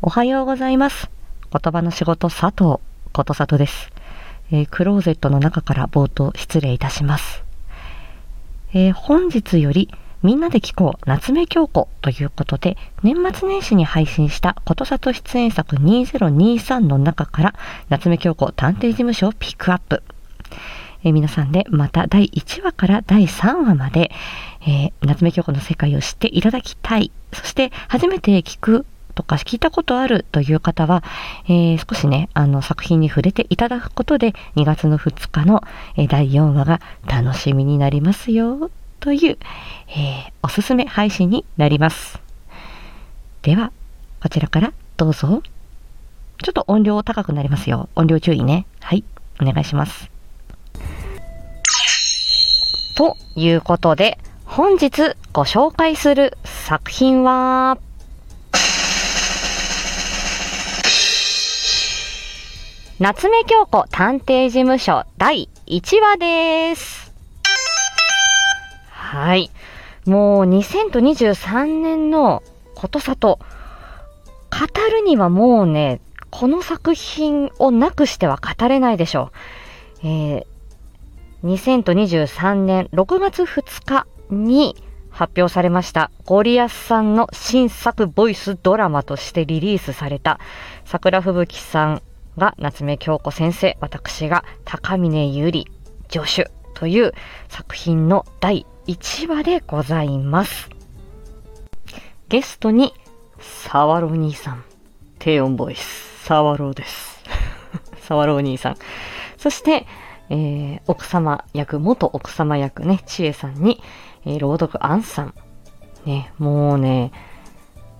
[0.00, 1.10] おはようございます。
[1.50, 2.80] 言葉の仕事佐藤
[3.12, 3.90] ことさとです、
[4.52, 7.42] えークローゼットの中から冒頭失礼いたします。
[8.72, 9.90] えー本日より
[10.22, 17.54] みんなで聞こう夏目京子ということで年末年始に配信したことさと出演作2023の中から
[17.88, 20.04] 夏目京子探偵事務所をピックアップ。
[21.02, 24.12] えー皆さんでまた第1話から第3話まで、
[24.60, 27.10] えー夏目京子の世界を知っていただきたい。
[27.32, 28.86] そして初めて聞く
[29.18, 31.02] とか聞いたことあるという方は、
[31.46, 35.60] えー少しね、あの作品に触れていただくことで2月の2日の、
[35.96, 39.38] え第4話が楽しみになりますよという、
[39.88, 42.20] えーおすすめ配信になります。
[43.42, 43.72] では、
[44.22, 45.42] こちらからどうぞ。
[46.40, 47.88] ちょっと音量高くなりますよ。
[47.96, 48.66] 音量注意ね。
[48.78, 49.02] はい、
[49.42, 50.08] お願いします。
[52.96, 57.78] ということで、本日ご紹介する作品は、
[63.00, 67.14] 夏目京子探偵事務所第1話です。
[68.90, 69.52] はい。
[70.04, 72.42] もう2023年の
[72.74, 73.38] ことさと、
[74.50, 79.30] 語るにはもうね、この作品をなくしては語れないでしょ
[80.02, 80.06] う。
[80.06, 80.46] えー
[81.44, 84.74] 2023年6月2日に
[85.08, 90.40] 発表されましたゴリアスさんの新作ボイスドラマとしてリリースされた
[90.84, 92.02] 桜吹雪さん
[92.38, 95.66] が夏目京子先生、私が高峰ゆり
[96.10, 97.12] 助手という
[97.48, 100.70] 作品の第1話でございます。
[102.28, 102.94] ゲストに
[103.38, 104.64] 沢朗兄さん、
[105.18, 107.22] 低音ボイス、沢朗です。
[108.02, 108.76] 沢朗兄さん。
[109.36, 109.86] そして、
[110.30, 113.82] えー奥様役、元奥様役ね、千恵さんに、
[114.24, 115.34] えー朗読アンさん。
[116.04, 117.12] ね、もうね、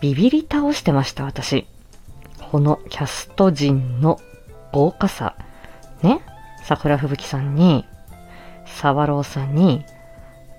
[0.00, 1.66] ビビり倒してました、私。
[2.50, 4.18] このキャスト陣の
[4.72, 5.36] 豪華さ。
[6.02, 6.20] ね、
[6.64, 7.84] 桜吹雪さんに、
[8.66, 9.84] 沢朗さんに、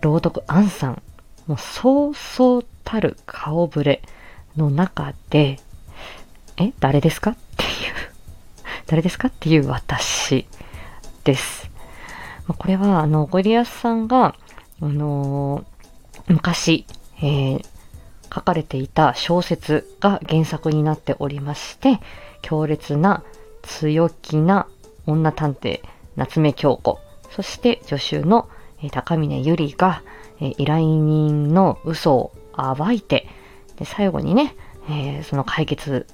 [0.00, 1.02] 朗読アンさん。
[1.48, 4.02] もうそうそうたる顔ぶれ
[4.56, 5.58] の中で、
[6.58, 7.32] え、誰ですか？
[7.32, 7.70] っていう、
[8.86, 9.26] 誰ですか？
[9.26, 10.46] っていう私
[11.24, 11.68] です。
[12.46, 14.36] まあこれは、あの、ゴリアスさんが、
[14.80, 16.86] あのー昔、
[17.20, 17.66] えー
[18.32, 22.00] 書かれていた小説が原作になっておりまして、
[22.42, 23.22] 強烈な、
[23.62, 24.66] 強気な
[25.06, 25.80] 女探偵、
[26.16, 26.98] 夏目京子、
[27.30, 28.48] そして助手の、
[28.92, 30.02] 高峰ゆりが、
[30.40, 33.26] 依頼人の嘘を暴いて、
[33.76, 34.54] で最後にね、
[34.88, 36.06] えーその解決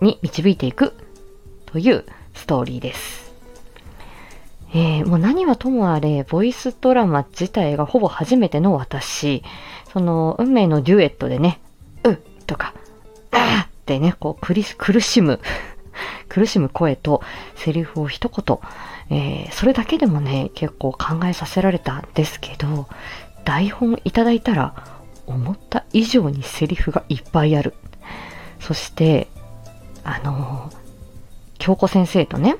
[0.00, 0.94] に導いていく
[1.66, 2.04] という
[2.34, 3.21] ストーリーです。
[4.74, 9.42] えーもう何はともあれ、ボイスドラマ自体がほぼ初めての私、
[9.92, 11.60] その運命のデュエットでね、
[12.04, 12.16] うっ
[12.46, 12.74] とか、
[13.32, 15.40] あーってね、こう苦し苦しむ、
[16.28, 17.22] 苦しむ声と
[17.54, 18.58] セリフを一言、
[19.10, 22.86] えーそれだけでもね、結構考えさせられたんですけど、
[23.44, 24.74] 台本いただいたら、
[25.26, 27.74] 思った以上にセリフがいっぱいある。
[28.58, 29.28] そして、
[30.02, 30.82] あのー
[31.58, 32.56] 京子先生とね、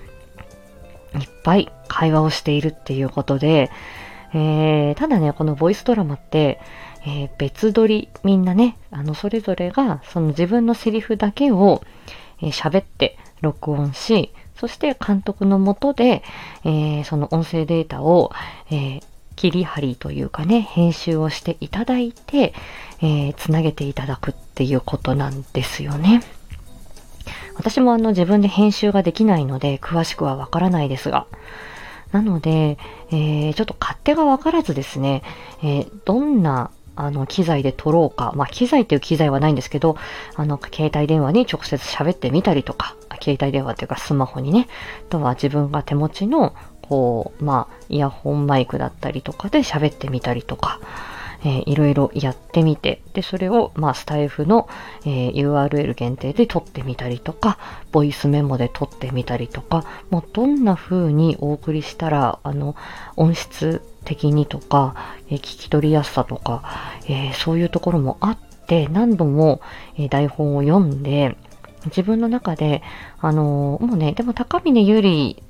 [1.18, 3.70] いっぱい会話をしているっていうことで、
[4.34, 6.60] えーただね、このボイスドラマって、
[7.04, 11.82] えー別撮り、みんなね、あの、それぞれが、その自分のセリフだけを
[12.40, 16.22] えー喋って録音し、そして監督のもとで、
[16.64, 18.32] えーその音声データを、
[18.70, 19.00] え
[19.34, 22.54] 切り張りというかね、編集をしていただいて、
[23.00, 26.22] えーつなげていただくっていうことなんですよね。
[27.54, 31.26] 私もあの自分で編集ができないので詳しくはわからないですが。
[32.12, 32.78] なので、
[33.10, 35.22] えーちょっと勝手が分からずですね、
[35.62, 39.96] えーどんなあの機材で撮ろうか、まあ機材っていう機材はないんですけど、
[40.36, 44.68] あの携帯電話に直接喋ってみたりとか、携帯電話っていうかスマホにね、
[45.08, 50.80] あとは自分が手持ちのこう、まあイヤホンマイクだったりとかで喋ってみたりとか、
[51.44, 54.68] えーいろいろやってみて、で、それを、まあ、スタイフの、
[55.04, 57.58] えー URL 限定で撮ってみたりとか、
[57.90, 62.76] ボイスメモで撮ってみたりとか、もうどんな風にお送りしたら、あの、
[63.16, 64.94] 音質的にとか、
[65.28, 66.62] えー聞き取りやすさとか、
[67.08, 69.60] えーそういうところもあって、何度も、
[69.98, 71.36] え台本を読んで、
[71.86, 72.82] 自分の中で、
[73.20, 75.42] あのもうね、でも高峰ゆり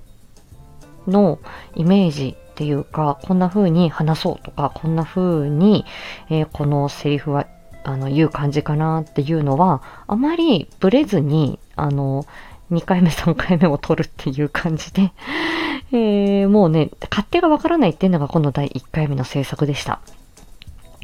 [1.07, 1.39] の
[1.75, 5.87] イメージっていうか、こんな風に話そうとか、こんな風に、
[6.29, 7.47] えーこのセリフは、
[7.83, 12.27] あの、言う感じかなっていうのは、あまりブレずに、あの、
[12.71, 15.13] 2回目、3回目を取るっていう感じで、
[15.93, 20.01] えーもうね、勝手がわからないっていうのがこの第1回目の制作でした。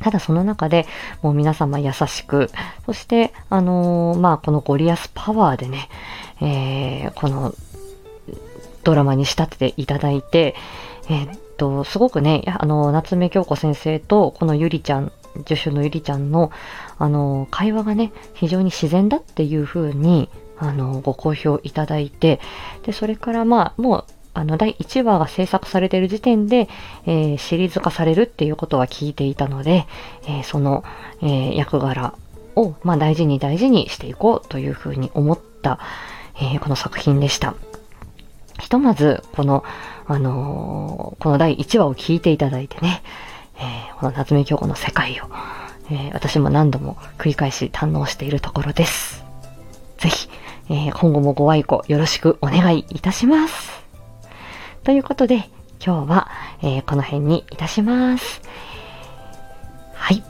[0.01, 0.87] ただその中で
[1.23, 2.51] もう皆様優しく、
[2.87, 5.89] そして、あのーまあ、このゴリアスパワーでね、
[6.41, 7.55] えーこの
[8.85, 10.55] ドラマに仕立てていただいて、
[11.09, 15.13] えーっと、すごくね、あの、夏目京子先生と、このゆりちゃん、
[15.47, 16.51] 助手のゆりちゃんの、
[16.99, 20.29] あの、会話がね、非常に自然だっていう風に、
[20.59, 22.41] あの、ご好評いただいて、
[22.85, 26.69] で、それからまあ、もう、あの、第1話が制作されている時点で、
[27.07, 29.87] えーシリーズ化されるっていうことは聞いていたので、
[30.27, 30.85] えーその、
[31.23, 32.15] えー役柄
[32.55, 35.79] を、まあ、大事に大事にしていこうというふうに思った、
[36.41, 37.55] えこの作品でした。
[38.61, 39.65] ひとまず、この、
[40.09, 43.03] あのーこの第1話を聞いていただいてね、
[43.59, 45.25] えーこの夏目京子の世界を、
[45.91, 49.25] えー私も何度も繰り返し堪能しているところです。
[49.99, 50.29] ぜひ、
[50.71, 53.83] え今後もご愛顧よろしくお願いいたします。
[54.85, 55.51] ということで、
[55.85, 56.29] 今日は、
[56.63, 58.41] えこの辺にいたします。
[59.95, 60.17] はい。
[60.17, 60.23] じ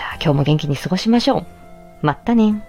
[0.00, 1.46] ゃあ今日も元気に過ごしましょう。
[2.02, 2.64] まったね。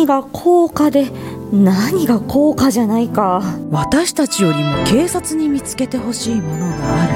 [0.00, 1.10] 何が高価で、
[1.52, 3.42] 何が高価じゃないか。
[3.70, 7.06] 私たちよりも警察に見つけてほしいものがあ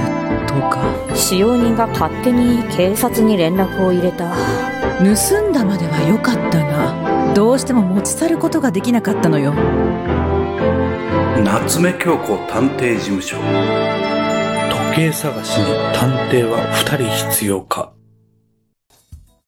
[0.42, 0.84] るとか。
[1.14, 4.34] 使用人が勝手に警察に連絡を入れた。
[4.98, 9.54] 盗んだまでは良かったがどうしても持ち去ることができなかったのよ。
[11.42, 13.38] 夏目京子探偵事務所。
[13.38, 15.64] 時計探しに
[15.94, 17.94] 探偵は2人必要か